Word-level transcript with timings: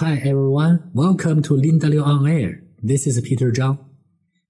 Hi 0.00 0.20
everyone, 0.26 0.90
welcome 0.92 1.40
to 1.44 1.54
Linda 1.54 1.86
Liu 1.86 2.02
on 2.02 2.28
Air. 2.28 2.60
This 2.82 3.06
is 3.06 3.18
Peter 3.22 3.50
Zhang. 3.50 3.78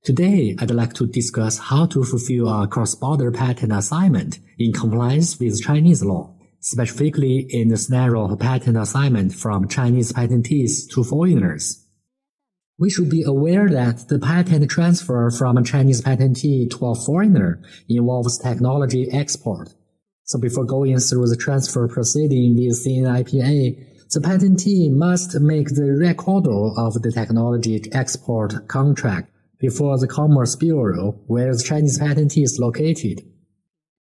Today, 0.03 0.57
I'd 0.59 0.73
like 0.73 0.93
to 0.95 1.07
discuss 1.07 1.61
how 1.61 1.87
to 1.87 2.03
fulfill 2.03 2.49
a 2.49 2.67
cross-border 2.67 3.31
patent 3.31 3.73
assignment 3.73 4.41
in 4.59 4.73
compliance 4.73 5.39
with 5.39 5.63
Chinese 5.63 6.03
law, 6.03 6.35
specifically 6.59 7.47
in 7.49 7.69
the 7.69 7.77
scenario 7.77 8.29
of 8.29 8.41
patent 8.41 8.77
assignment 8.77 9.35
from 9.35 9.69
Chinese 9.69 10.13
patentees 10.13 10.91
to 10.91 11.05
foreigners. 11.05 11.87
We 12.77 12.91
should 12.91 13.09
be 13.09 13.23
aware 13.23 13.69
that 13.69 14.09
the 14.09 14.19
patent 14.19 14.69
transfer 14.69 15.31
from 15.31 15.59
a 15.59 15.63
Chinese 15.63 16.03
patentee 16.03 16.69
to 16.71 16.87
a 16.87 16.97
foreigner 16.97 17.63
involves 17.89 18.37
technology 18.37 19.09
export. 19.13 19.75
So 20.25 20.41
before 20.41 20.65
going 20.65 20.99
through 20.99 21.29
the 21.29 21.37
transfer 21.37 21.87
proceeding 21.87 22.57
with 22.57 22.85
CNIPA, 22.85 23.93
the 24.11 24.21
patentee 24.21 24.91
must 24.91 25.41
make 25.41 25.69
the 25.69 25.97
record 26.01 26.47
of 26.47 26.95
the 27.03 27.11
technology 27.13 27.83
export 27.93 28.69
contract 28.69 29.33
before 29.59 29.99
the 29.99 30.07
Commerce 30.07 30.55
Bureau 30.55 31.21
where 31.27 31.55
the 31.55 31.63
Chinese 31.63 31.99
patentee 31.99 32.45
is 32.45 32.59
located. 32.61 33.23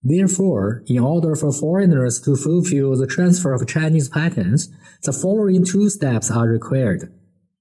Therefore, 0.04 0.84
in 0.88 0.98
order 0.98 1.36
for 1.36 1.52
foreigners 1.52 2.20
to 2.22 2.36
fulfill 2.36 2.96
the 2.96 3.06
transfer 3.06 3.54
of 3.54 3.68
Chinese 3.68 4.10
patents, 4.10 4.70
the 5.04 5.14
following 5.14 5.64
two 5.64 5.90
steps 5.90 6.32
are 6.32 6.48
required. 6.48 7.14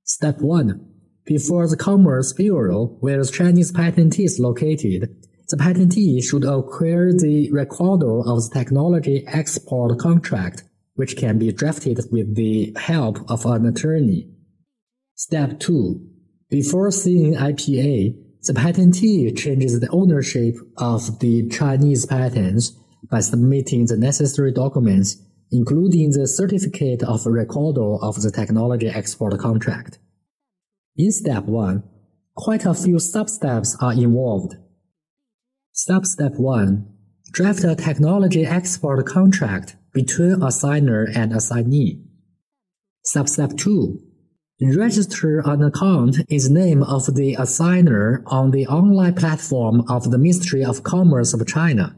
Step 0.05 0.41
1. 0.41 0.87
Before 1.27 1.69
the 1.69 1.77
Commerce 1.77 2.33
Bureau 2.33 2.97
where 3.01 3.23
the 3.23 3.31
Chinese 3.31 3.71
patentee 3.71 4.25
is 4.25 4.41
located, 4.41 5.15
the 5.51 5.57
patentee 5.57 6.23
should 6.25 6.45
acquire 6.45 7.13
the 7.13 7.51
record 7.53 8.03
of 8.03 8.43
the 8.43 8.51
technology 8.55 9.25
export 9.27 9.99
contract, 9.99 10.63
which 11.01 11.17
can 11.17 11.39
be 11.39 11.51
drafted 11.51 11.99
with 12.13 12.35
the 12.35 12.77
help 12.77 13.17
of 13.31 13.47
an 13.47 13.65
attorney. 13.65 14.29
Step 15.15 15.59
2. 15.59 15.99
Before 16.51 16.91
CNIPA, 16.91 18.15
the 18.43 18.53
patentee 18.53 19.35
changes 19.35 19.81
the 19.81 19.89
ownership 19.89 20.57
of 20.77 21.21
the 21.21 21.49
Chinese 21.49 22.05
patents 22.05 22.73
by 23.11 23.21
submitting 23.21 23.87
the 23.87 23.97
necessary 23.97 24.53
documents, 24.53 25.17
including 25.51 26.11
the 26.11 26.27
certificate 26.27 27.03
of 27.03 27.25
recordal 27.25 27.99
of 28.03 28.21
the 28.21 28.31
technology 28.31 28.89
export 28.89 29.39
contract. 29.39 29.99
In 30.99 31.11
step 31.13 31.45
1, 31.45 31.83
quite 32.37 32.67
a 32.67 32.75
few 32.75 32.99
sub-steps 32.99 33.75
are 33.81 33.95
involved. 33.95 34.53
Sub-step 35.73 36.35
1. 36.35 36.87
Draft 37.33 37.65
a 37.65 37.75
technology 37.75 38.45
export 38.45 39.07
contract 39.07 39.77
between 39.93 40.37
assigner 40.37 41.11
and 41.15 41.33
assignee. 41.33 42.03
Sub-step 43.05 43.57
2. 43.57 43.99
Register 44.63 45.41
an 45.41 45.63
account 45.63 46.19
is 46.29 46.51
name 46.51 46.83
of 46.83 47.07
the 47.15 47.35
assigner 47.37 48.23
on 48.27 48.51
the 48.51 48.67
online 48.67 49.15
platform 49.15 49.83
of 49.89 50.11
the 50.11 50.19
Ministry 50.19 50.63
of 50.63 50.83
Commerce 50.83 51.33
of 51.33 51.47
China. 51.47 51.97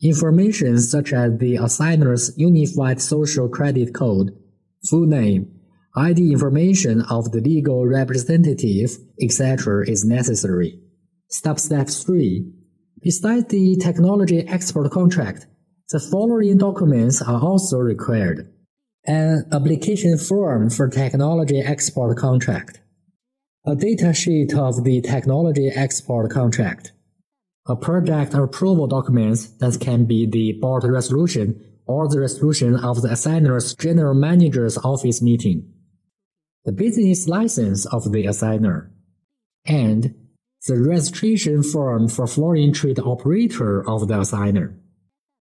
Information 0.00 0.78
such 0.78 1.12
as 1.12 1.38
the 1.38 1.56
assigner's 1.56 2.32
Unified 2.38 3.02
Social 3.02 3.48
Credit 3.48 3.92
Code, 3.92 4.30
full 4.88 5.06
name, 5.06 5.52
ID 5.96 6.32
information 6.32 7.02
of 7.10 7.30
the 7.32 7.40
legal 7.40 7.84
representative, 7.86 8.96
etc. 9.20 9.86
is 9.86 10.04
necessary. 10.04 10.80
Step 11.28 11.58
step 11.58 11.88
3. 11.88 12.50
Besides 13.02 13.46
the 13.48 13.76
technology 13.76 14.46
export 14.48 14.90
contract, 14.90 15.46
the 15.90 15.98
following 15.98 16.58
documents 16.58 17.22
are 17.22 17.40
also 17.40 17.78
required. 17.78 18.52
An 19.06 19.46
application 19.50 20.18
form 20.18 20.68
for 20.68 20.86
technology 20.88 21.60
export 21.60 22.18
contract. 22.18 22.80
A 23.64 23.74
data 23.74 24.12
sheet 24.12 24.52
of 24.52 24.84
the 24.84 25.00
technology 25.00 25.68
export 25.68 26.30
contract. 26.30 26.92
A 27.66 27.74
project 27.74 28.34
approval 28.34 28.86
document 28.86 29.48
that 29.60 29.78
can 29.80 30.04
be 30.04 30.26
the 30.26 30.58
board 30.60 30.84
resolution 30.84 31.64
or 31.86 32.06
the 32.06 32.20
resolution 32.20 32.76
of 32.76 33.00
the 33.00 33.08
assigner's 33.08 33.74
general 33.74 34.14
manager's 34.14 34.76
office 34.76 35.22
meeting. 35.22 35.72
The 36.66 36.72
business 36.72 37.28
license 37.28 37.86
of 37.86 38.12
the 38.12 38.24
assigner. 38.24 38.90
And 39.64 40.14
the 40.66 40.78
registration 40.82 41.62
form 41.62 42.08
for 42.08 42.26
foreign 42.26 42.74
trade 42.74 42.98
operator 42.98 43.88
of 43.88 44.08
the 44.08 44.18
assigner. 44.18 44.74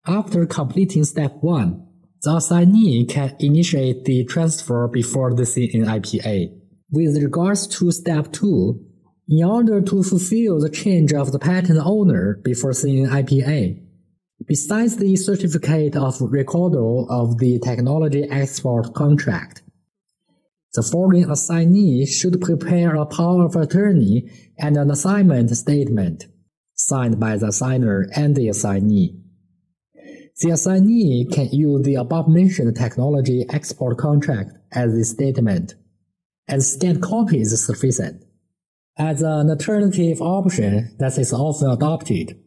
After 0.06 0.46
completing 0.46 1.04
step 1.04 1.36
1, 1.42 1.86
the 2.22 2.36
assignee 2.36 3.04
can 3.04 3.36
initiate 3.38 4.04
the 4.04 4.24
transfer 4.24 4.88
before 4.88 5.32
the 5.32 5.44
CNIPA. 5.44 6.58
With 6.90 7.22
regards 7.22 7.68
to 7.78 7.92
step 7.92 8.32
2, 8.32 8.84
in 9.28 9.44
order 9.44 9.80
to 9.80 10.02
fulfill 10.02 10.58
the 10.58 10.70
change 10.70 11.12
of 11.12 11.30
the 11.30 11.38
patent 11.38 11.78
owner 11.84 12.40
before 12.42 12.72
CNIPA, 12.72 13.80
besides 14.44 14.96
the 14.96 15.14
certificate 15.14 15.94
of 15.94 16.20
recordal 16.20 17.06
of 17.08 17.38
the 17.38 17.60
technology 17.60 18.24
export 18.24 18.94
contract, 18.94 19.62
the 20.74 20.82
foreign 20.82 21.30
assignee 21.30 22.06
should 22.06 22.40
prepare 22.40 22.96
a 22.96 23.06
power 23.06 23.44
of 23.44 23.54
attorney 23.54 24.28
and 24.58 24.76
an 24.76 24.90
assignment 24.90 25.50
statement 25.50 26.26
signed 26.74 27.20
by 27.20 27.36
the 27.36 27.46
assigner 27.46 28.08
and 28.16 28.34
the 28.34 28.48
assignee. 28.48 29.21
The 30.40 30.50
assignee 30.50 31.26
can 31.30 31.50
use 31.50 31.82
the 31.82 31.96
above-mentioned 31.96 32.74
technology 32.76 33.44
export 33.50 33.98
contract 33.98 34.52
as 34.72 34.92
the 34.92 35.04
statement, 35.04 35.74
and 36.48 36.62
scanned 36.62 37.02
copy 37.02 37.40
is 37.40 37.64
sufficient. 37.64 38.24
As 38.98 39.22
an 39.22 39.50
alternative 39.50 40.20
option 40.20 40.96
that 40.98 41.18
is 41.18 41.32
often 41.32 41.70
adopted, 41.70 42.38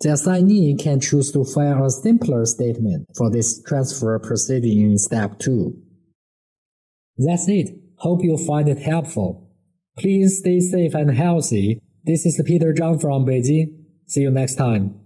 the 0.00 0.12
assignee 0.12 0.74
can 0.76 1.00
choose 1.00 1.32
to 1.32 1.44
file 1.44 1.84
a 1.84 1.90
simpler 1.90 2.44
statement 2.46 3.06
for 3.16 3.30
this 3.30 3.62
transfer 3.62 4.18
proceeding 4.18 4.90
in 4.90 4.98
step 4.98 5.38
2. 5.38 5.74
That's 7.18 7.48
it. 7.48 7.78
Hope 7.98 8.24
you 8.24 8.36
find 8.36 8.68
it 8.68 8.78
helpful. 8.78 9.50
Please 9.98 10.38
stay 10.38 10.60
safe 10.60 10.94
and 10.94 11.10
healthy. 11.16 11.80
This 12.04 12.26
is 12.26 12.42
Peter 12.44 12.74
Zhang 12.74 13.00
from 13.00 13.24
Beijing. 13.24 13.84
See 14.06 14.22
you 14.22 14.30
next 14.30 14.56
time. 14.56 15.03